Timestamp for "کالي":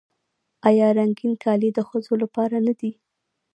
1.43-1.69